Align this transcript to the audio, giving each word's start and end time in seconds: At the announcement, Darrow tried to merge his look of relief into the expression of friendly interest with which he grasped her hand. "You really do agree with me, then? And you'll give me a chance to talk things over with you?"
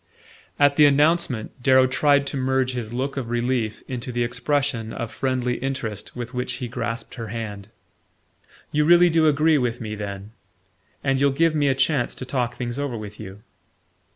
At 0.57 0.77
the 0.77 0.87
announcement, 0.87 1.61
Darrow 1.61 1.85
tried 1.85 2.25
to 2.25 2.35
merge 2.35 2.73
his 2.73 2.91
look 2.91 3.17
of 3.17 3.29
relief 3.29 3.83
into 3.87 4.11
the 4.11 4.23
expression 4.23 4.91
of 4.93 5.11
friendly 5.11 5.57
interest 5.57 6.15
with 6.15 6.33
which 6.33 6.53
he 6.53 6.67
grasped 6.67 7.13
her 7.13 7.27
hand. 7.27 7.69
"You 8.71 8.83
really 8.83 9.11
do 9.11 9.27
agree 9.27 9.59
with 9.59 9.79
me, 9.79 9.93
then? 9.93 10.31
And 11.03 11.19
you'll 11.21 11.29
give 11.29 11.53
me 11.53 11.67
a 11.67 11.75
chance 11.75 12.15
to 12.15 12.25
talk 12.25 12.55
things 12.55 12.79
over 12.79 12.97
with 12.97 13.19
you?" 13.19 13.43